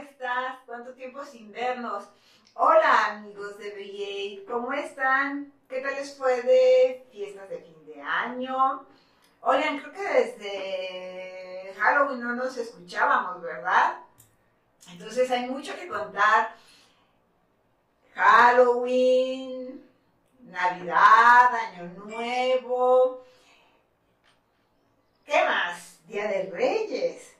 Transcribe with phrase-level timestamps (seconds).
[0.00, 0.58] estás?
[0.66, 2.04] ¿Cuánto tiempo sin vernos?
[2.54, 5.52] Hola amigos de BA, ¿cómo están?
[5.68, 8.86] ¿Qué tal les fue de fiestas de fin de año?
[9.42, 14.00] Oigan, creo que desde Halloween no nos escuchábamos, ¿verdad?
[14.90, 16.54] Entonces hay mucho que contar.
[18.14, 19.86] Halloween,
[20.40, 23.24] Navidad, Año Nuevo.
[25.24, 26.00] ¿Qué más?
[26.06, 27.39] Día de Reyes.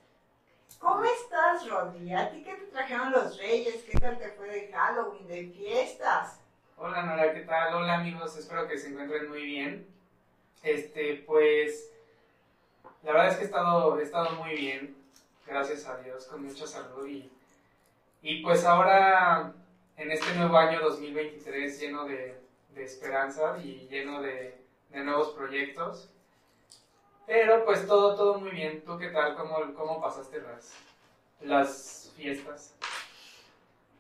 [0.80, 2.15] ¿Cómo estás, Rodri?
[2.15, 3.84] ¿A ti qué te trajeron los Reyes?
[3.84, 6.41] ¿Qué tal te fue de Halloween, de fiestas?
[6.79, 7.75] Hola Nora, ¿qué tal?
[7.75, 9.87] Hola amigos, espero que se encuentren muy bien.
[10.62, 11.93] Este, pues,
[13.02, 14.97] la verdad es que he estado, he estado muy bien,
[15.47, 17.30] gracias a Dios, con mucha salud y,
[18.23, 19.52] y pues ahora
[19.99, 22.41] en este nuevo año 2023 lleno de,
[22.74, 26.09] de esperanza y lleno de, de nuevos proyectos.
[27.26, 28.85] Pero pues todo, todo muy bien.
[28.85, 29.37] ¿Tú qué tal?
[29.37, 30.74] ¿Cómo, cómo pasaste las,
[31.40, 32.74] las fiestas?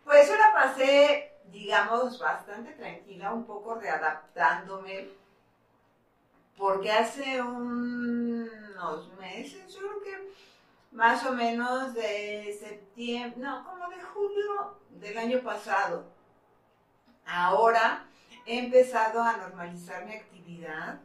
[0.04, 5.08] Pues yo la pasé, digamos, bastante tranquila, un poco readaptándome,
[6.56, 10.32] porque hace unos meses, yo creo que
[10.90, 16.04] más o menos de septiembre, no, como de julio del año pasado,
[17.24, 18.06] ahora
[18.46, 21.00] he empezado a normalizar mi actividad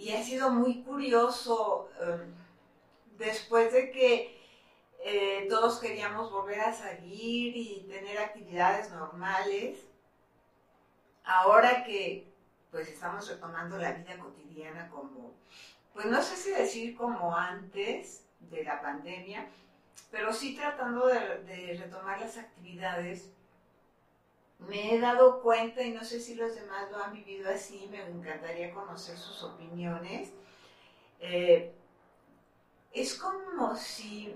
[0.00, 2.34] y ha sido muy curioso, um,
[3.18, 4.40] después de que
[5.04, 9.78] eh, todos queríamos volver a salir y tener actividades normales,
[11.24, 12.26] ahora que
[12.70, 15.34] pues estamos retomando la vida cotidiana como,
[15.92, 19.48] pues no sé si decir como antes de la pandemia,
[20.10, 23.32] pero sí tratando de retomar las actividades,
[24.68, 28.02] me he dado cuenta, y no sé si los demás lo han vivido así, me
[28.02, 30.32] encantaría conocer sus opiniones.
[31.20, 31.74] Eh,
[32.92, 34.34] es como si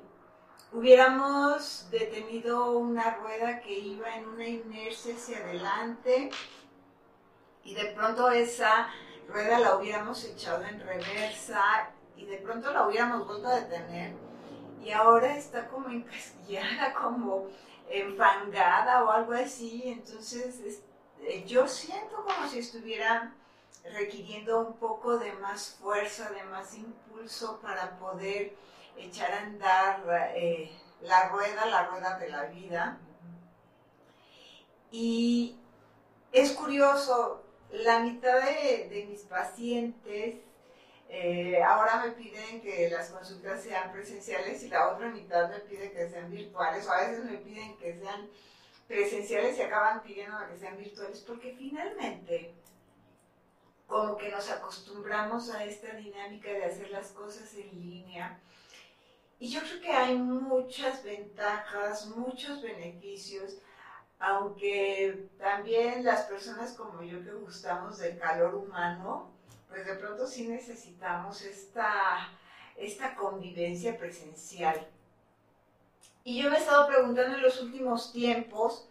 [0.72, 6.30] hubiéramos detenido una rueda que iba en una inercia hacia adelante
[7.64, 8.88] y de pronto esa
[9.28, 14.14] rueda la hubiéramos echado en reversa y de pronto la hubiéramos vuelto a detener
[14.84, 17.48] y ahora está como encasquillada, como
[17.88, 20.82] enfangada o algo así, entonces
[21.22, 23.34] eh, yo siento como si estuviera
[23.92, 28.54] requiriendo un poco de más fuerza, de más impulso para poder
[28.96, 30.70] echar a andar eh,
[31.02, 32.98] la rueda, la rueda de la vida.
[34.90, 35.58] Y
[36.32, 40.36] es curioso, la mitad de, de mis pacientes
[41.08, 45.92] eh, ahora me piden que las consultas sean presenciales y la otra mitad me pide
[45.92, 48.28] que sean virtuales, o a veces me piden que sean
[48.88, 52.54] presenciales y acaban pidiendo que sean virtuales, porque finalmente
[53.86, 58.40] como que nos acostumbramos a esta dinámica de hacer las cosas en línea.
[59.38, 63.58] Y yo creo que hay muchas ventajas, muchos beneficios,
[64.18, 69.33] aunque también las personas como yo que gustamos del calor humano,
[69.74, 72.30] pues de pronto sí necesitamos esta,
[72.76, 74.86] esta convivencia presencial.
[76.22, 78.88] Y yo me he estado preguntando en los últimos tiempos,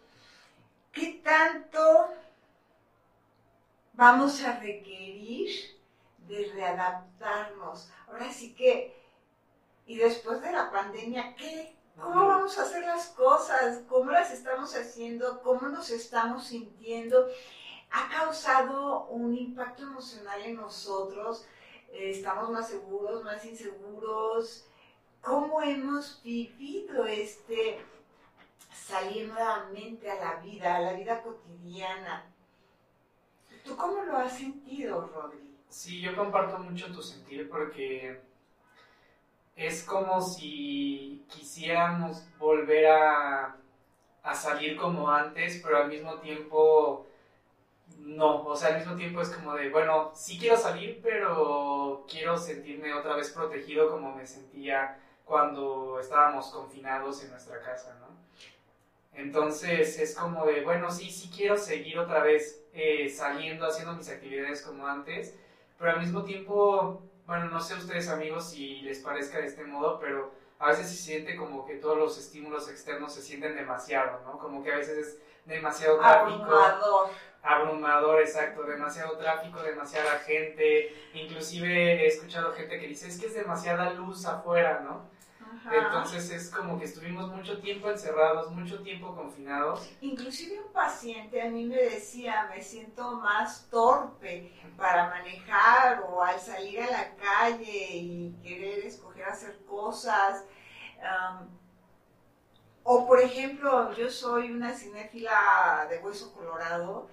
[0.92, 2.08] ¿qué tanto
[3.94, 5.50] vamos a requerir
[6.28, 7.88] de readaptarnos?
[8.06, 8.94] Ahora sí que,
[9.86, 11.74] y después de la pandemia, ¿qué?
[11.98, 13.84] ¿Cómo vamos a hacer las cosas?
[13.88, 15.40] ¿Cómo las estamos haciendo?
[15.42, 17.26] ¿Cómo nos estamos sintiendo?
[17.90, 21.46] Ha causado un impacto emocional en nosotros.
[21.92, 24.66] Eh, estamos más seguros, más inseguros.
[25.20, 27.80] ¿Cómo hemos vivido este
[28.72, 32.26] salir nuevamente a la vida, a la vida cotidiana?
[33.64, 35.56] ¿Tú cómo lo has sentido, Rodri?
[35.68, 38.20] Sí, yo comparto mucho tu sentir porque
[39.56, 43.56] es como si quisiéramos volver a,
[44.22, 47.06] a salir como antes, pero al mismo tiempo
[47.98, 52.36] no, o sea, al mismo tiempo es como de, bueno, sí quiero salir, pero quiero
[52.36, 58.14] sentirme otra vez protegido como me sentía cuando estábamos confinados en nuestra casa, ¿no?
[59.14, 64.08] Entonces es como de, bueno, sí, sí quiero seguir otra vez eh, saliendo, haciendo mis
[64.08, 65.38] actividades como antes,
[65.78, 69.98] pero al mismo tiempo, bueno, no sé ustedes amigos si les parezca de este modo,
[70.00, 70.32] pero
[70.64, 74.38] a veces se siente como que todos los estímulos externos se sienten demasiado, ¿no?
[74.38, 77.10] Como que a veces es demasiado tráfico
[77.42, 83.34] abrumador, exacto, demasiado tráfico, demasiada gente, inclusive he escuchado gente que dice, es que es
[83.34, 85.10] demasiada luz afuera, ¿no?
[85.72, 89.90] Entonces es como que estuvimos mucho tiempo encerrados, mucho tiempo confinados.
[90.00, 96.38] Inclusive un paciente a mí me decía, me siento más torpe para manejar o al
[96.38, 100.44] salir a la calle y querer escoger hacer cosas.
[102.82, 107.08] o por ejemplo, yo soy una cinéfila de hueso colorado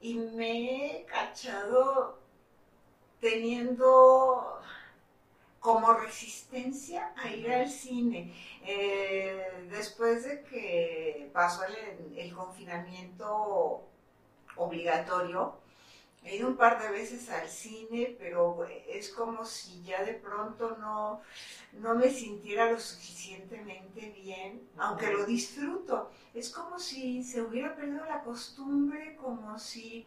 [0.00, 2.18] y me he cachado
[3.20, 4.60] teniendo
[5.64, 8.34] como resistencia a ir al cine.
[8.66, 11.62] Eh, después de que pasó
[12.14, 13.88] el, confinamiento
[14.56, 15.54] obligatorio,
[16.22, 20.76] he ido un par de veces al cine, pero es como si ya de pronto
[20.78, 21.22] no,
[21.72, 26.10] no me sintiera lo suficientemente bien, aunque lo disfruto.
[26.34, 30.06] Es como si se hubiera perdido la costumbre, como si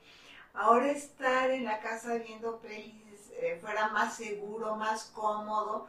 [0.53, 3.06] ahora estar en la casa viendo pelis
[3.37, 5.87] eh, fuera más seguro, más cómodo,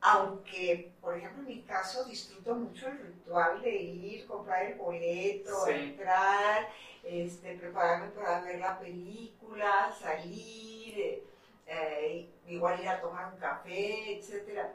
[0.00, 5.66] aunque, por ejemplo, en mi caso disfruto mucho el ritual de ir, comprar el boleto,
[5.66, 6.68] entrar,
[7.02, 11.24] este, prepararme para ver la película, salir,
[11.66, 14.66] eh, igual ir a tomar un café, etc.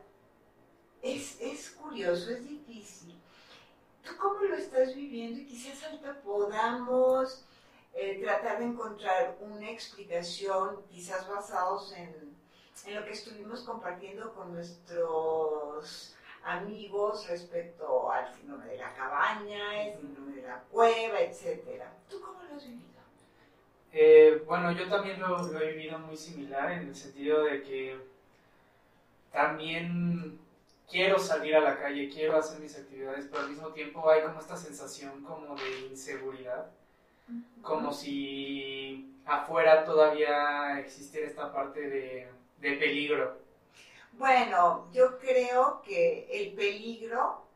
[1.01, 3.15] Es, es curioso, es difícil.
[4.03, 5.39] ¿Tú cómo lo estás viviendo?
[5.41, 7.45] Y quizás ahorita podamos
[7.93, 12.35] eh, tratar de encontrar una explicación, quizás basados en,
[12.85, 19.99] en lo que estuvimos compartiendo con nuestros amigos respecto al síndrome de la cabaña, el
[19.99, 21.83] síndrome de la cueva, etc.
[22.09, 22.89] ¿Tú cómo lo has vivido?
[23.91, 27.99] Eh, bueno, yo también lo, lo, he vivido muy similar en el sentido de que
[29.31, 30.39] también
[30.89, 34.39] quiero salir a la calle, quiero hacer mis actividades, pero al mismo tiempo hay como
[34.39, 36.71] esta sensación como de inseguridad
[37.61, 42.27] como si afuera todavía existiera esta parte de,
[42.59, 43.39] peligro.
[44.13, 47.47] Bueno, yo creo que el peligro,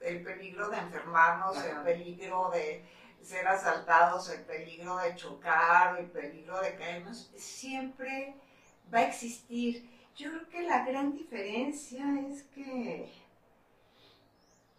[0.00, 2.84] el peligro de enfermarnos, el peligro de
[3.20, 8.34] ser asaltados, el peligro de chocar, el peligro de caernos, siempre
[8.92, 9.88] va a existir.
[10.16, 13.10] Yo creo que la gran diferencia es que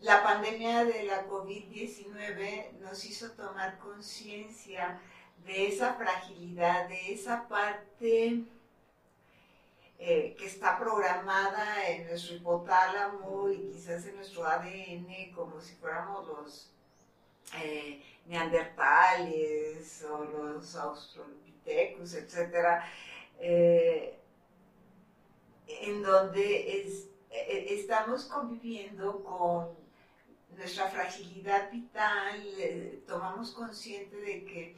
[0.04, 5.00] la pandemia de la COVID-19 nos hizo tomar conciencia
[5.46, 8.44] de esa fragilidad, de esa parte
[10.00, 16.28] eh, que está programada en nuestro hipotálamo y quizás en nuestro ADN como si fuéramos
[16.28, 16.70] los
[17.62, 22.84] eh, neandertales o los australopithecus, etc.,
[23.40, 24.20] eh,
[25.66, 29.83] en donde estamos conviviendo con
[30.58, 32.42] nuestra fragilidad vital,
[33.08, 34.76] tomamos consciente de que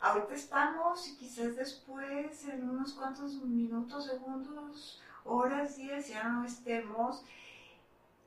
[0.00, 7.22] ahorita estamos y quizás después, en unos cuantos minutos, segundos, horas, días, ya no estemos.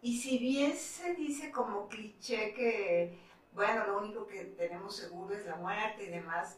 [0.02, 3.18] Y si bien se dice como cliché que,
[3.54, 6.58] bueno, lo único que tenemos seguro es la muerte y demás,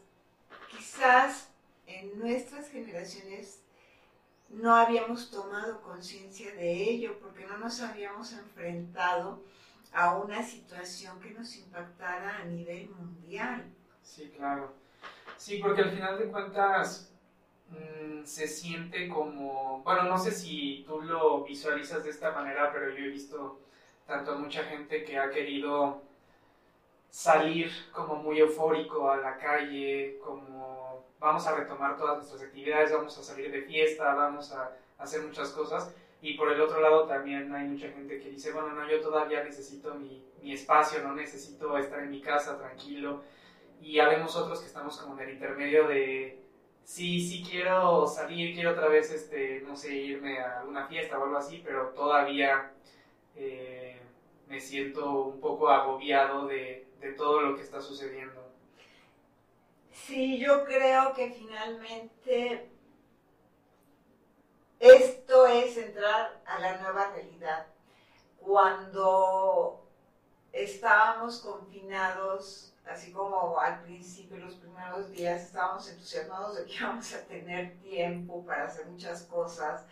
[0.71, 1.49] quizás
[1.85, 3.59] en nuestras generaciones
[4.49, 9.41] no habíamos tomado conciencia de ello porque no nos habíamos enfrentado
[9.93, 13.63] a una situación que nos impactara a nivel mundial.
[14.01, 14.73] Sí, claro.
[15.37, 17.11] Sí, porque al final de cuentas
[17.69, 22.89] mm, se siente como, bueno, no sé si tú lo visualizas de esta manera, pero
[22.89, 23.59] yo he visto
[24.07, 26.01] tanto a mucha gente que ha querido
[27.09, 33.17] salir como muy eufórico a la calle, como vamos a retomar todas nuestras actividades, vamos
[33.17, 35.93] a salir de fiesta, vamos a hacer muchas cosas,
[36.23, 39.43] y por el otro lado también hay mucha gente que dice, bueno, no, yo todavía
[39.43, 43.21] necesito mi, mi espacio, no necesito estar en mi casa tranquilo.
[43.81, 46.39] Y habemos otros que estamos como en el intermedio de,
[46.85, 51.25] sí, sí quiero salir, quiero otra vez, este, no sé, irme a una fiesta o
[51.25, 52.71] algo así, pero todavía
[53.35, 53.99] eh,
[54.47, 58.49] me siento un poco agobiado de, de todo lo que está sucediendo.
[59.91, 62.69] Sí, yo creo que finalmente
[64.83, 67.67] esto es entrar a la nueva realidad.
[68.37, 69.87] Cuando
[70.51, 77.21] estábamos confinados, así como al principio, los primeros días, estábamos entusiasmados de que íbamos a
[77.21, 79.85] tener tiempo para hacer muchas cosas.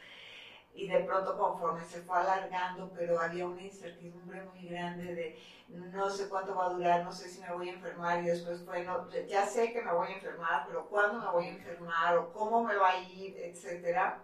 [0.73, 6.09] Y de pronto conforme se fue alargando, pero había una incertidumbre muy grande de no
[6.09, 9.07] sé cuánto va a durar, no sé si me voy a enfermar y después bueno,
[9.27, 12.63] ya sé que me voy a enfermar, pero cuándo me voy a enfermar o cómo
[12.63, 14.21] me va a ir, etcétera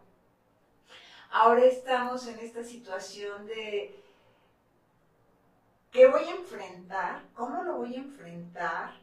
[1.29, 3.93] Ahora estamos en esta situación de
[5.91, 7.23] ¿qué voy a enfrentar?
[7.33, 8.93] ¿Cómo lo voy a enfrentar?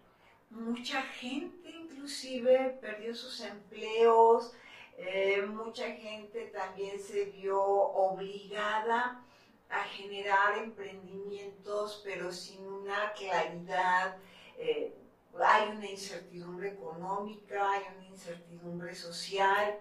[0.50, 4.54] Mucha gente inclusive perdió sus empleos,
[4.97, 9.23] eh, mucha gente también se vio obligada
[9.69, 14.16] a generar emprendimientos, pero sin una claridad.
[14.57, 14.95] Eh,
[15.43, 19.78] hay una incertidumbre económica, hay una incertidumbre social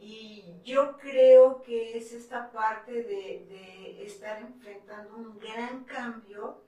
[0.00, 6.58] Y yo creo que es esta parte de, estar enfrentando un gran cambio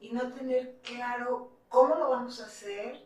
[0.00, 3.00] y no tener claro cómo lo vamos a hacer,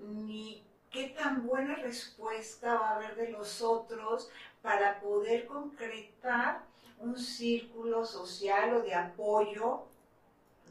[0.00, 4.28] ni qué tan buena respuesta va a haber de los otros
[4.62, 6.64] para poder concretar
[6.98, 9.84] un círculo social o de apoyo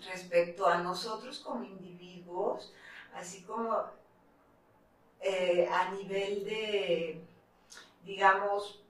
[0.06, 2.74] respecto a nosotros como individuos,
[3.16, 3.84] así como
[5.22, 7.22] eh, a nivel de,
[8.04, 8.84] digamos,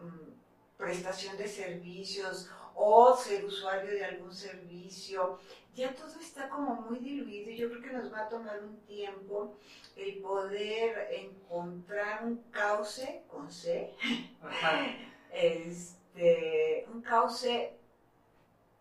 [0.00, 5.38] mm, prestación de servicios o ser usuario de algún servicio.
[5.74, 8.78] Ya todo está como muy diluido y yo creo que nos va a tomar un
[8.80, 9.56] tiempo
[9.96, 13.94] el poder encontrar un cauce con C,
[15.32, 17.76] este, un cauce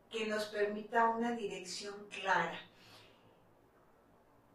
[0.10, 2.60] que nos permita una dirección clara.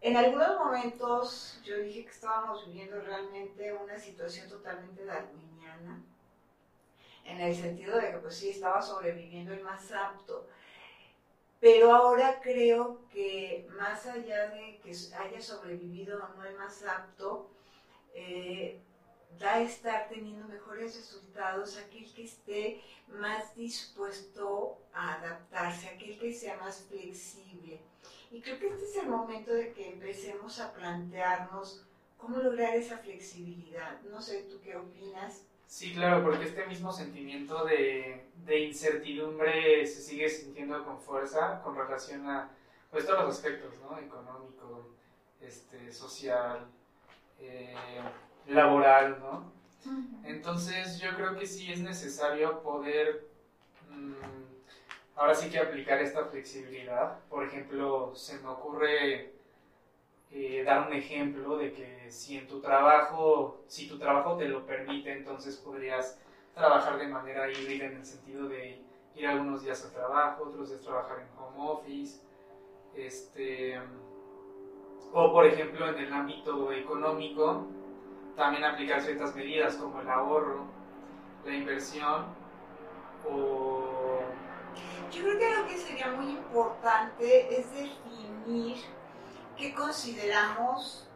[0.02, 6.02] En algunos momentos yo dije que estábamos viviendo realmente una situación totalmente darwiniana,
[7.24, 10.48] en el sentido de que pues sí estaba sobreviviendo el más apto,
[11.60, 17.46] pero ahora creo que más allá de que haya sobrevivido o no el más apto,
[18.12, 18.80] eh,
[19.42, 26.32] va a estar teniendo mejores resultados aquel que esté más dispuesto a adaptarse, aquel que
[26.32, 27.80] sea más flexible.
[28.30, 31.84] Y creo que este es el momento de que empecemos a plantearnos
[32.16, 34.00] cómo lograr esa flexibilidad.
[34.02, 35.42] No sé, ¿tú qué opinas?
[35.66, 42.28] Sí, claro, porque este mismo sentimiento de, incertidumbre se sigue sintiendo con fuerza con relación
[42.28, 42.50] a
[42.90, 43.98] pues, todos los aspectos, ¿no?
[43.98, 44.90] Económico,
[45.40, 46.66] este, social,
[47.40, 47.74] eh,
[48.46, 49.52] laboral, ¿no?
[50.24, 53.26] Entonces yo creo que sí es necesario poder,
[53.90, 54.12] mm,
[55.16, 57.18] ahora sí que aplicar esta flexibilidad.
[57.28, 59.32] Por ejemplo, se me ocurre
[60.30, 64.64] eh, dar un ejemplo de que si en tu trabajo, si tu trabajo te lo
[64.64, 66.18] permite, entonces podrías
[66.54, 68.80] trabajar de manera híbrida en el sentido de
[69.14, 72.20] ir algunos días al trabajo, otros días trabajar en home office,
[72.94, 73.78] este,
[75.12, 77.66] o por ejemplo en el ámbito económico,
[78.36, 80.66] también aplicar ciertas medidas como el ahorro,
[81.44, 82.26] la inversión
[83.28, 84.20] o...
[85.10, 88.78] Yo creo que lo que sería muy importante es definir
[89.56, 91.06] qué consideramos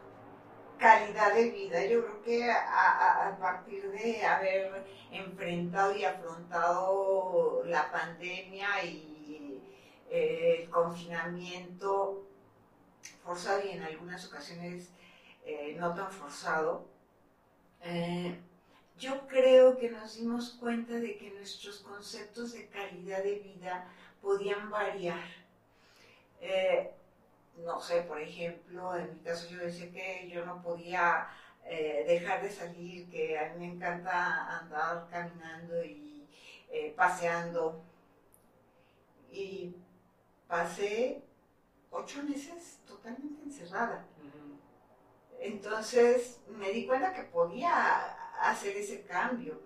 [0.79, 1.85] calidad de vida.
[1.87, 9.63] Yo creo que a, partir de haber enfrentado y afrontado la pandemia y
[10.11, 12.27] eh, el confinamiento
[13.25, 14.91] forzado y en algunas ocasiones
[15.45, 16.87] eh, no tan forzado,
[17.87, 18.39] eh,
[18.99, 23.89] yo creo que nos dimos cuenta de que nuestros conceptos de calidad de vida
[24.21, 25.25] podían variar
[27.65, 31.29] no sé, por ejemplo, en mi caso yo decía que yo no podía
[31.65, 36.29] eh, dejar de salir, que a mí me encanta andar caminando y
[36.71, 37.83] eh, paseando.
[39.31, 39.75] Y
[40.47, 41.23] pasé
[41.91, 44.07] ocho meses totalmente encerrada.
[45.41, 49.61] Entonces me di cuenta que podía hacer ese cambio.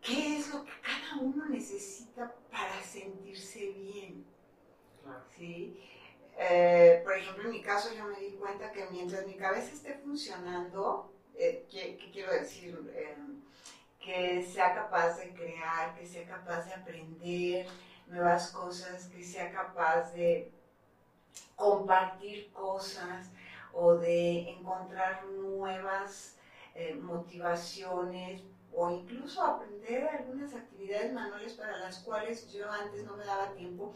[0.00, 4.24] ¿Qué es lo que cada uno necesita para sentirse bien?
[5.36, 5.80] ¿sí?
[6.36, 9.94] Eh, por ejemplo, en mi caso yo me di cuenta que mientras mi cabeza esté
[9.94, 12.78] funcionando, eh, ¿qué, quiero decir?
[12.94, 13.16] Eh,
[14.00, 17.66] que sea capaz de crear, que sea capaz de aprender
[18.08, 20.50] nuevas cosas, que sea capaz de
[21.54, 23.30] compartir cosas
[23.72, 26.36] o de encontrar nuevas
[27.00, 28.42] motivaciones
[28.74, 33.92] o incluso aprender algunas actividades manuales para las cuales yo antes no me daba tiempo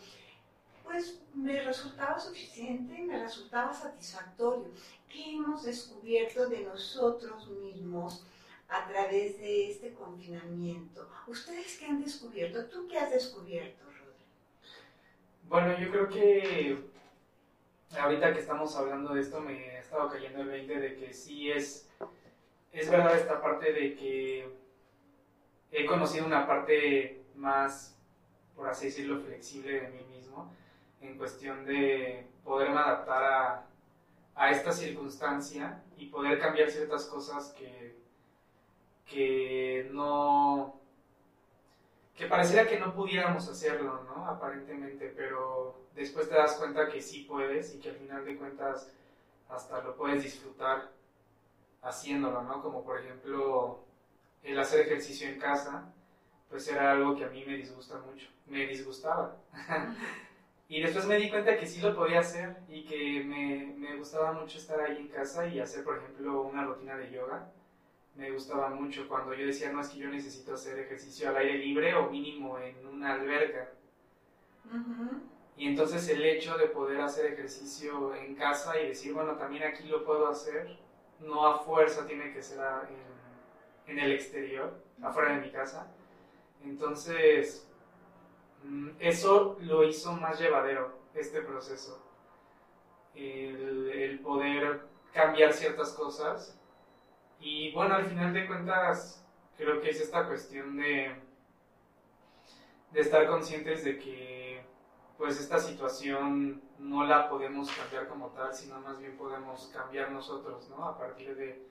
[0.86, 4.70] pues me resultaba suficiente, me resultaba satisfactorio.
[5.08, 8.24] ¿Qué hemos descubierto de nosotros mismos
[8.68, 11.08] a través de este confinamiento?
[11.26, 12.66] ¿Ustedes qué han descubierto?
[12.66, 14.14] ¿Tú qué has descubierto, Rodri?
[15.48, 16.95] Bueno, yo creo que
[17.98, 21.50] ahorita que estamos hablando de esto me ha estado cayendo el 20 de que sí
[21.50, 21.88] es,
[22.72, 24.56] es verdad esta parte de que
[25.70, 27.98] he conocido una parte más,
[28.54, 30.52] por así decirlo, flexible de mí mismo
[31.00, 33.66] en cuestión de poderme adaptar a,
[34.34, 37.96] a esta circunstancia y poder cambiar ciertas cosas que,
[39.04, 40.80] que no
[42.16, 44.26] que pareciera que no pudiéramos hacerlo, ¿no?
[44.26, 48.90] Aparentemente, pero después te das cuenta que sí puedes y que al final de cuentas
[49.48, 50.90] hasta lo puedes disfrutar
[51.82, 52.62] haciéndolo, ¿no?
[52.62, 53.84] Como por ejemplo
[54.42, 55.92] el hacer ejercicio en casa,
[56.48, 59.36] pues era algo que a mí me disgusta mucho, me disgustaba.
[60.68, 64.32] Y después me di cuenta que sí lo podía hacer y que me, me, gustaba
[64.32, 67.52] mucho estar ahí en casa y hacer, por ejemplo, una rutina de yoga.
[68.16, 71.58] Me gustaba mucho cuando yo decía, no, es que yo necesito hacer ejercicio al aire
[71.58, 73.70] libre o mínimo en una alberca.
[75.56, 79.88] Y entonces el hecho de poder hacer ejercicio en casa y decir, bueno, también aquí
[79.88, 80.78] lo puedo hacer,
[81.20, 82.58] no a fuerza tiene que ser
[83.86, 85.92] en, en el exterior, afuera de mi casa.
[86.64, 87.68] Entonces,
[88.64, 92.02] mm, eso lo hizo más llevadero, este proceso.
[93.14, 94.82] El, el poder
[95.12, 96.58] cambiar ciertas cosas.
[97.40, 99.24] Y bueno, al final de cuentas,
[99.56, 101.14] creo que es esta cuestión de,
[102.92, 104.64] de estar conscientes de que
[105.16, 110.68] pues esta situación no la podemos cambiar como tal, sino más bien podemos cambiar nosotros,
[110.68, 110.84] ¿no?
[110.84, 111.66] A partir de,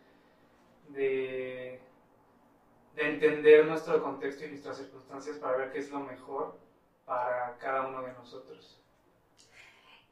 [0.89, 1.79] de,
[2.95, 6.57] de entender nuestro contexto y nuestras circunstancias para ver qué es lo mejor
[7.05, 8.81] para cada uno de nosotros.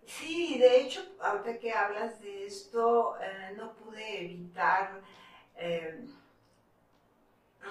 [0.05, 5.01] Sí, de hecho, ahorita que hablas de esto, eh, no pude evitar
[5.57, 6.05] eh,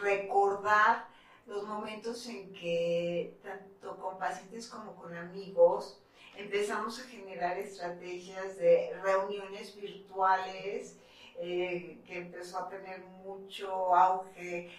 [0.01, 1.07] recordar
[1.47, 5.99] los momentos en que tanto con pacientes como con amigos
[6.37, 10.97] empezamos a generar estrategias de reuniones virtuales
[11.39, 14.71] eh, que empezó a tener mucho auge,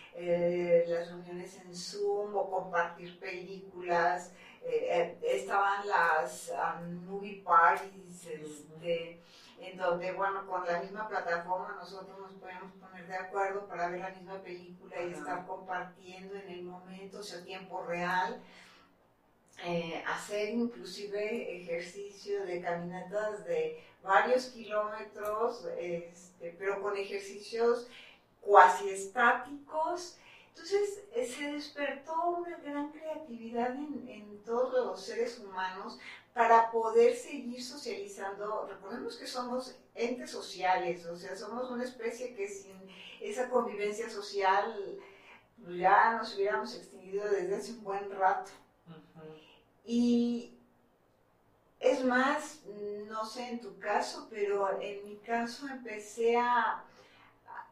[0.87, 4.31] las reuniones en Zoom o compartir películas.
[4.65, 9.19] Eh, estaban las um, movie parties, este,
[9.63, 14.01] en donde, bueno, con la misma plataforma nosotros nos podíamos poner de acuerdo para ver
[14.01, 18.41] la misma película y estar compartiendo en el momento, o sea, tiempo real.
[19.65, 27.87] Eh, hacer inclusive ejercicio de caminatas de varios kilómetros, este, pero con ejercicios
[28.41, 30.17] cuasi estáticos
[30.53, 35.97] entonces eh, se despertó una gran creatividad en, todos los seres humanos
[36.33, 38.67] para poder seguir socializando.
[38.67, 42.75] Recordemos que somos entes sociales, o sea, somos una especie que sin
[43.21, 44.99] esa convivencia social
[45.63, 48.51] pues, ya nos hubiéramos extinguido desde hace un buen rato.
[49.85, 50.57] Y
[51.79, 52.59] es más,
[53.07, 56.83] no sé en tu caso, pero en mi caso empecé a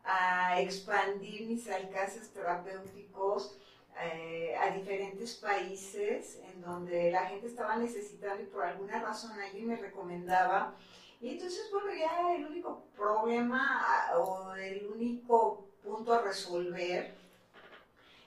[0.03, 3.57] a expandir mis alcances terapéuticos
[3.99, 9.67] eh, a diferentes países en donde la gente estaba necesitando y por alguna razón alguien
[9.67, 10.73] me recomendaba.
[11.19, 17.13] Y entonces, bueno, ya el único problema ah, o el único punto a resolver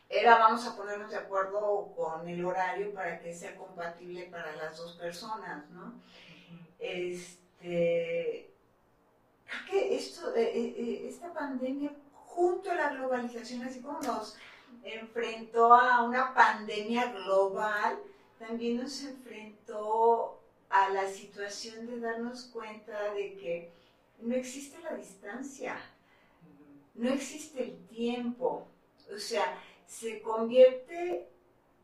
[0.09, 4.77] era vamos a ponernos de acuerdo con el horario para que sea compatible para las
[4.77, 5.95] dos personas, ¿no?
[6.79, 8.54] Este,
[9.69, 14.37] que esto, eh, eh, eh, esta pandemia, junto a la globalización, así como nos
[14.83, 17.99] enfrentó a una pandemia global,
[18.39, 23.73] también nos enfrentó a la situación de darnos cuenta de que
[24.21, 25.77] no existe la distancia,
[26.95, 28.67] no existe el tiempo,
[29.15, 31.29] o sea, se convierte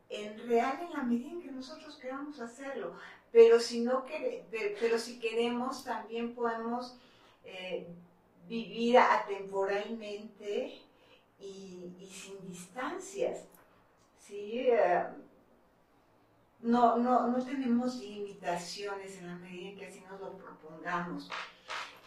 [0.09, 2.93] en real en la medida en que nosotros queramos hacerlo,
[3.31, 4.05] pero si no
[4.79, 6.97] pero si queremos también podemos
[7.43, 7.87] eh,
[8.47, 10.81] vivir atemporalmente
[11.39, 13.45] y, sin distancias.
[14.19, 14.67] ¿sí?
[14.69, 15.03] Eh,
[16.61, 21.29] no, no, no tenemos limitaciones en la medida en que así nos lo propongamos.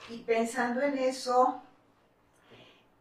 [0.08, 1.62] Y pensando en eso,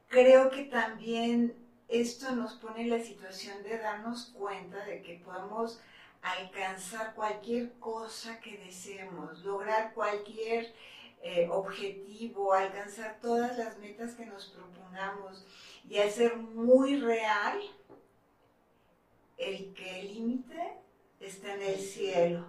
[0.07, 1.53] creo que también
[1.87, 5.79] esto nos pone en la situación de darnos cuenta de que podemos
[6.21, 10.73] alcanzar cualquier cosa que deseemos, lograr cualquier
[11.25, 15.45] eh, objetivo, alcanzar todas las metas que nos propongamos
[15.89, 17.61] y hacer muy real
[19.37, 20.73] el que el límite
[21.21, 22.45] está en el cielo.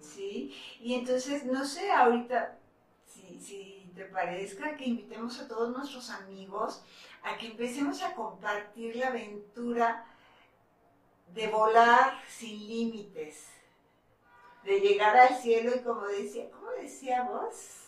[0.00, 0.54] ¿Sí?
[0.80, 2.56] Y entonces, no sé, ahorita,
[3.04, 6.84] si, si te parezca, que invitemos a todos nuestros amigos
[7.24, 10.06] a que empecemos a compartir la aventura
[11.34, 13.48] de volar sin límites,
[14.62, 17.87] de llegar al cielo y como decía, ¿cómo decía vos?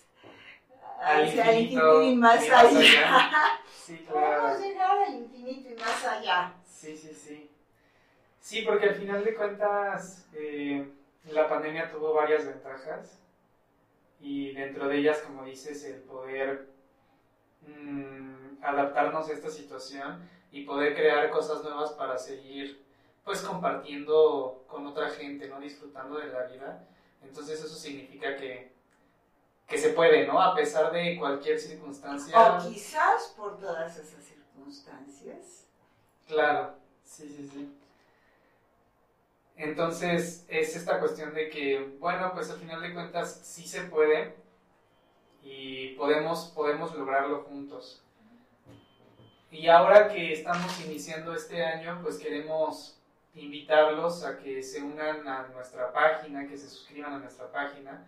[1.00, 3.58] Al infinito, y más, allá.
[3.72, 6.54] Sí, Podemos llegar al infinito y más allá.
[6.64, 7.50] Sí, sí, sí.
[8.38, 10.92] Sí, porque al final de cuentas eh,
[11.24, 13.20] la pandemia tuvo varias ventajas
[14.20, 16.68] y dentro de ellas, como dices, el poder
[17.66, 22.84] mm, adaptarnos a esta situación y poder crear cosas nuevas para seguir
[23.24, 25.60] pues compartiendo con otra gente, ¿no?
[25.60, 26.86] Disfrutando de la vida.
[27.22, 28.72] Entonces eso significa que
[29.70, 30.42] que se puede, ¿no?
[30.42, 32.36] A pesar de cualquier circunstancia.
[32.56, 35.68] O quizás por todas esas circunstancias.
[36.26, 37.76] Claro, sí, sí, sí.
[39.56, 44.34] Entonces es esta cuestión de que, bueno, pues al final de cuentas sí se puede
[45.42, 48.02] y podemos, podemos lograrlo juntos.
[49.52, 52.98] Y ahora que estamos iniciando este año, pues queremos
[53.34, 58.04] invitarlos a que se unan a nuestra página, que se suscriban a nuestra página,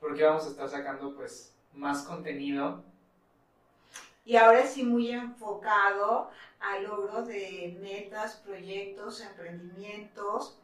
[0.00, 2.82] porque vamos a estar sacando pues más contenido.
[4.24, 10.58] Y ahora sí muy enfocado al logro de metas, proyectos, emprendimientos.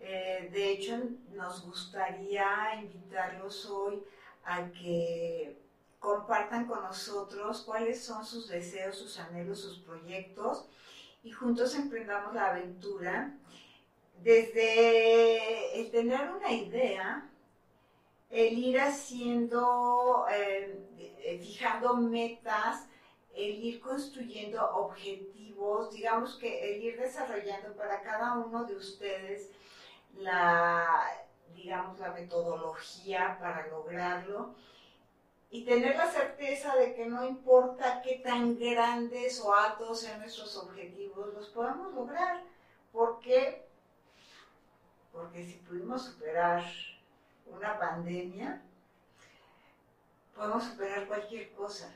[0.00, 0.98] Eh, de hecho,
[1.34, 4.02] nos gustaría invitarlos hoy
[4.44, 5.58] a que
[5.98, 10.68] compartan con nosotros cuáles son sus deseos, sus anhelos, sus proyectos
[11.22, 13.34] y juntos emprendamos la aventura
[14.22, 17.27] desde el tener una idea,
[18.30, 22.88] el ir haciendo, eh, fijando metas,
[23.34, 29.50] el ir construyendo objetivos, digamos que el ir desarrollando para cada uno de ustedes
[30.14, 30.86] la,
[31.54, 34.54] digamos, la metodología para lograrlo
[35.50, 40.56] y tener la certeza de que no importa qué tan grandes o altos sean nuestros
[40.56, 42.42] objetivos, los podemos lograr.
[42.92, 43.66] ¿Por qué?
[45.12, 46.62] Porque si pudimos superar
[47.52, 48.62] una pandemia,
[50.34, 51.92] podemos superar cualquier cosa.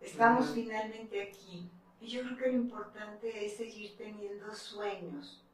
[0.00, 1.70] Estamos finalmente aquí.
[2.00, 5.44] Y yo creo que lo importante es seguir teniendo sueños.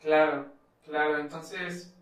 [0.00, 0.46] Claro,
[0.84, 1.18] claro.
[1.18, 1.94] Entonces...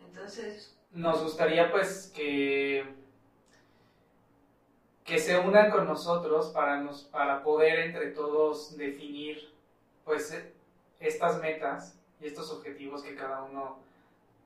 [0.00, 2.84] Entonces, nos gustaría pues que,
[5.04, 9.54] que se unan con nosotros para, nos, para poder entre todos definir
[10.04, 10.36] pues
[11.00, 13.78] estas metas y estos objetivos que cada uno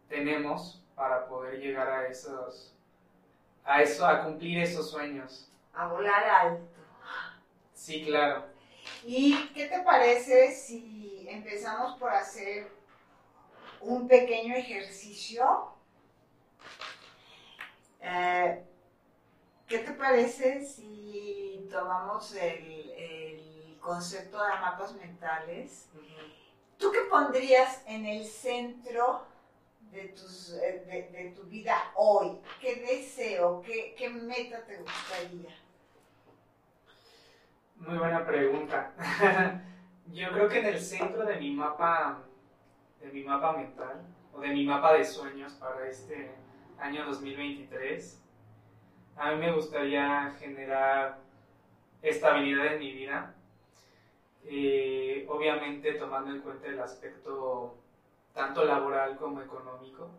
[0.09, 2.73] tenemos para poder llegar a esos
[3.65, 5.51] a eso a cumplir esos sueños.
[5.75, 6.65] A volar alto.
[7.75, 8.47] Sí claro.
[9.05, 12.71] Y qué te parece si empezamos por hacer
[13.81, 15.77] un pequeño ejercicio
[18.01, 18.65] eh,
[19.67, 25.89] ¿Qué te parece si tomamos el, el, concepto de mapas mentales?
[26.79, 29.25] ¿Tú qué pondrías en el centro
[29.93, 32.39] eh, de, tu vida hoy?
[32.61, 35.57] ¿Qué deseo, qué, qué meta te gustaría?
[37.77, 38.93] Muy buena pregunta.
[40.13, 42.23] Yo creo que en el centro de mi mapa,
[43.01, 46.31] de mi mapa mental, o de mi mapa de sueños para este
[46.79, 48.23] año 2023,
[49.17, 51.19] a mí me gustaría generar
[52.03, 53.35] estabilidad en mi vida,
[54.49, 57.77] eh, obviamente tomando en cuenta el aspecto
[58.33, 60.11] tanto laboral como económico.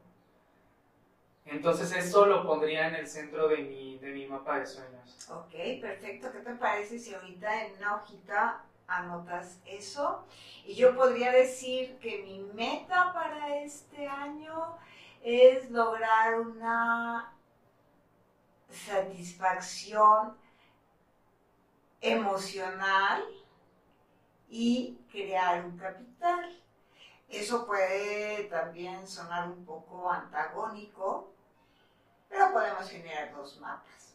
[1.45, 5.29] Entonces eso lo pondría en el centro de mi, de mi mapa de sueños.
[5.29, 6.31] Ok, perfecto.
[6.31, 10.25] ¿Qué te parece si ahorita en una hojita anotas eso?
[10.65, 14.77] Y yo podría decir que mi meta para este año
[15.23, 17.33] es lograr una
[18.69, 20.35] satisfacción
[22.01, 23.23] emocional
[24.49, 26.61] y crear un capital.
[27.29, 31.33] Eso puede también sonar un poco antagónico,
[32.29, 34.13] pero podemos generar dos mapas.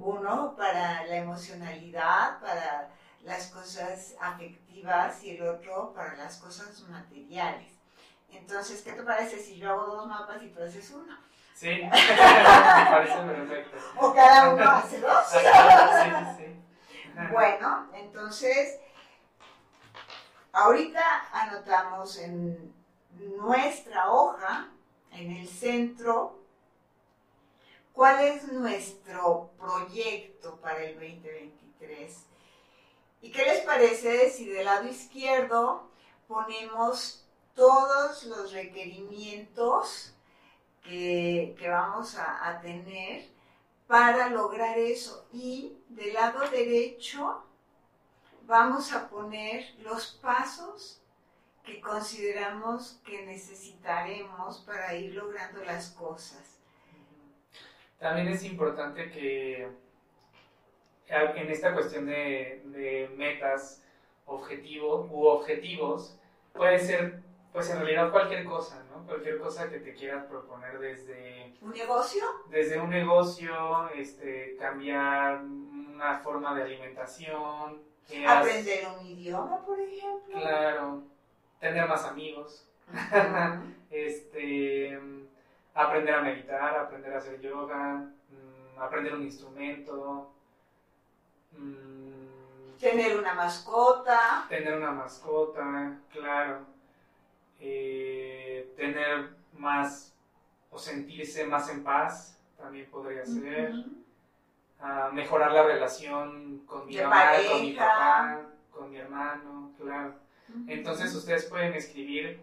[0.00, 2.90] Uno para la emocionalidad, para
[3.22, 7.72] las cosas afectivas y el otro para las cosas materiales.
[8.30, 11.16] Entonces, ¿qué te parece si yo hago dos mapas y tú haces uno?
[11.54, 13.78] Sí, me parece perfecto.
[13.98, 15.26] O cada uno hace dos.
[15.26, 16.56] sí, sí, sí.
[17.32, 18.78] Bueno, entonces,
[20.56, 22.74] ahorita anotamos en
[23.38, 24.70] nuestra hoja,
[25.10, 26.38] en el centro,
[27.92, 32.26] cuál es nuestro proyecto para el 2023.
[33.20, 35.90] ¿Y qué les parece si del lado izquierdo
[36.26, 40.14] ponemos todos los requerimientos
[40.82, 43.28] que, vamos a, tener
[43.86, 45.26] para lograr eso.
[45.32, 47.42] Y del lado derecho
[48.46, 51.02] vamos a poner los pasos
[51.64, 56.60] que consideramos que necesitaremos para ir logrando las cosas.
[57.98, 59.68] También es importante que
[61.08, 63.82] en esta cuestión de, de metas,
[64.26, 66.18] objetivo u objetivos,
[66.52, 69.06] puede ser pues en realidad cualquier cosa, ¿no?
[69.06, 71.54] Cualquier cosa que te quieras proponer desde...
[71.62, 72.22] ¿Un negocio?
[72.50, 77.82] Desde un negocio, este, cambiar una forma de alimentación.
[78.26, 80.38] Aprender un idioma, por ejemplo.
[80.38, 81.02] Claro,
[81.60, 82.68] tener más amigos.
[83.90, 84.98] este,
[85.74, 90.30] aprender a meditar, aprender a hacer yoga, mm, aprender un instrumento.
[91.52, 94.46] Mm, tener una mascota.
[94.48, 96.76] Tener una mascota, claro
[97.60, 100.14] eh, tener más
[100.70, 103.72] o sentirse más en paz también podría ser.
[104.80, 110.14] A mejorar la relación con mi mamá, con mi papá, con mi hermano, claro.
[110.66, 112.40] Entonces ustedes pueden escribir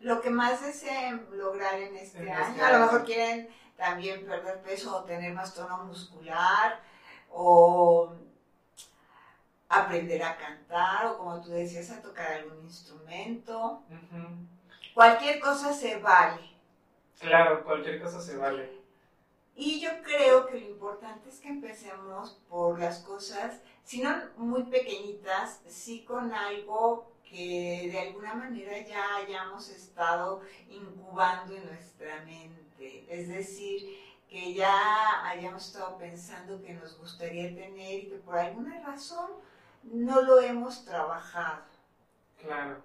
[0.00, 2.64] lo que más deseen lograr en este, este año.
[2.64, 6.80] A lo mejor quieren también perder peso o tener más tono muscular
[7.30, 8.12] o
[9.68, 13.82] aprender a cantar o como tú decías a tocar algún instrumento.
[14.94, 16.50] Cualquier cosa se vale.
[17.18, 18.83] Claro, cualquier cosa se vale.
[19.56, 24.64] Y yo creo que lo importante es que empecemos por las cosas, si no muy
[24.64, 33.06] pequeñitas, sí con algo que de alguna manera ya hayamos estado incubando en nuestra mente.
[33.08, 33.96] Es decir,
[34.28, 39.30] que ya hayamos estado pensando que nos gustaría tener y que por alguna razón
[39.84, 41.62] no lo hemos trabajado.
[42.40, 42.82] Claro,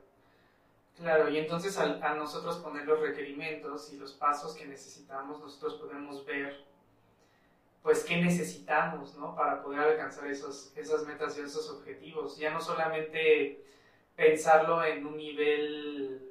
[0.99, 5.75] claro, y entonces al, a nosotros poner los requerimientos y los pasos que necesitamos, nosotros
[5.75, 6.69] podemos ver
[7.81, 9.35] pues qué necesitamos, ¿no?
[9.35, 12.37] Para poder alcanzar esos, esas metas y esos objetivos.
[12.37, 13.63] Ya no solamente
[14.15, 16.29] pensarlo en un nivel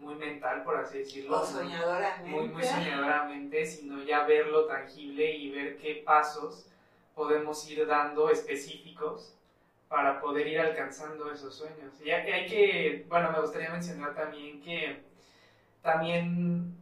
[0.00, 1.40] muy mental, por así decirlo.
[1.40, 2.28] O soñadoramente.
[2.28, 6.66] Muy, muy soñadoramente, sino ya verlo tangible y ver qué pasos
[7.14, 9.37] podemos ir dando específicos
[9.88, 11.94] para poder ir alcanzando esos sueños.
[12.04, 15.02] Y hay que, bueno, me gustaría mencionar también que
[15.82, 16.76] también,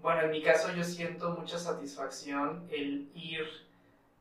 [0.00, 3.46] bueno, en mi caso yo siento mucha satisfacción el ir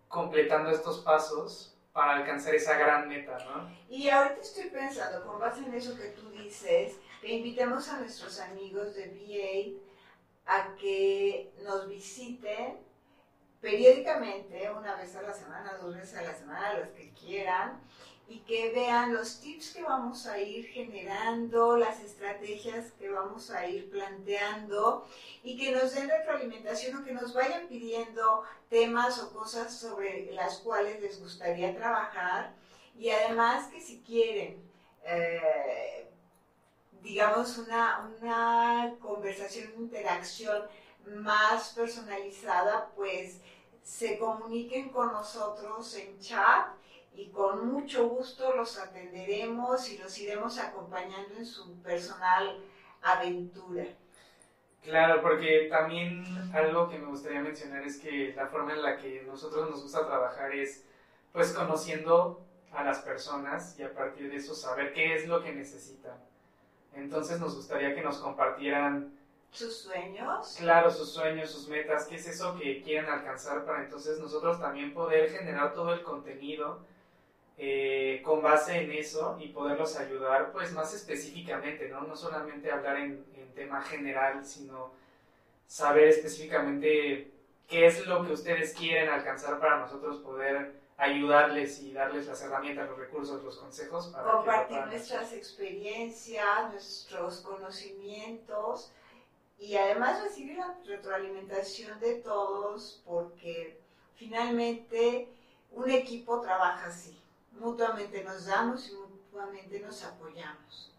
[0.07, 3.69] completando estos pasos para alcanzar esa gran meta, ¿no?
[3.89, 8.39] Y ahorita estoy pensando, con base en eso que tú dices, que invitemos a nuestros
[8.39, 9.79] amigos de
[10.45, 12.77] VA a que nos visiten
[13.61, 17.81] periódicamente, una vez a la semana, dos veces a la semana, los que quieran,
[18.29, 23.65] y que vean los tips que vamos a ir generando, las estrategias que vamos a
[23.67, 25.07] ir planteando
[25.43, 30.57] y que nos den retroalimentación o que nos vayan pidiendo temas o cosas sobre las
[30.57, 32.53] cuales les gustaría trabajar.
[32.97, 34.61] Y además que si quieren,
[35.05, 36.09] eh,
[37.01, 40.63] digamos, una, una conversación, una interacción
[41.15, 43.41] más personalizada, pues
[43.83, 46.67] se comuniquen con nosotros en chat
[47.15, 52.59] y con mucho gusto los atenderemos y los iremos acompañando en su personal
[53.01, 53.85] aventura.
[54.83, 59.23] Claro, porque también algo que me gustaría mencionar es que la forma en la que
[59.23, 60.85] nosotros nos gusta trabajar es
[61.33, 62.41] pues conociendo
[62.71, 66.17] a las personas y a partir de eso saber qué es lo que necesitan.
[66.93, 69.16] Entonces nos gustaría que nos compartieran
[69.51, 70.55] sus sueños.
[70.57, 74.93] Claro, sus sueños, sus metas, qué es eso que quieren alcanzar para entonces nosotros también
[74.93, 76.79] poder generar todo el contenido
[77.57, 82.01] eh, con base en eso y poderlos ayudar pues más específicamente, ¿no?
[82.01, 84.91] No solamente hablar en, en tema general, sino
[85.65, 87.31] saber específicamente
[87.67, 92.89] qué es lo que ustedes quieren alcanzar para nosotros poder ayudarles y darles las herramientas,
[92.89, 98.91] los recursos, los consejos para compartir nuestras experiencias, nuestros conocimientos
[99.59, 103.79] y además recibir la retroalimentación de todos porque
[104.15, 105.29] finalmente
[105.71, 107.17] un equipo trabaja así
[107.59, 110.91] mutuamente nos damos y mutuamente nos apoyamos.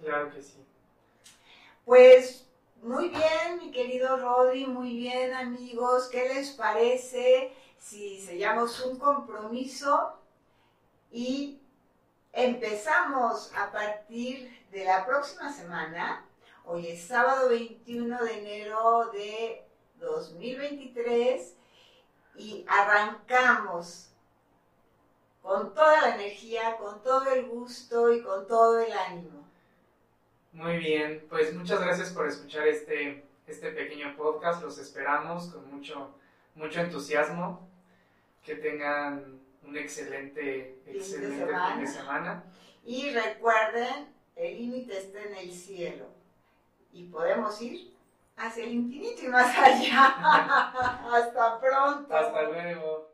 [0.00, 0.64] Claro que sí.
[1.84, 2.46] Pues
[2.82, 10.18] muy bien, mi querido Rodri, muy bien amigos, ¿qué les parece si sellamos un compromiso
[11.10, 11.60] y
[12.32, 16.24] empezamos a partir de la próxima semana?
[16.64, 19.64] Hoy es sábado 21 de enero de
[19.98, 21.56] 2023
[22.36, 24.10] y arrancamos
[25.42, 29.44] con toda la energía, con todo el gusto y con todo el ánimo.
[30.52, 34.62] Muy bien, pues muchas gracias por escuchar este, este pequeño podcast.
[34.62, 36.14] Los esperamos con mucho,
[36.54, 37.68] mucho entusiasmo.
[38.44, 42.44] Que tengan un excelente, excelente fin de semana.
[42.84, 46.21] Y recuerden, el límite está en el cielo
[46.92, 47.92] y podemos ir
[48.36, 50.04] hacia el infinito y más allá.
[51.12, 52.14] Hasta pronto.
[52.14, 53.12] Hasta luego.